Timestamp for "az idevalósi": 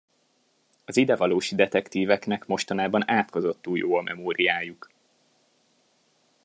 0.85-1.55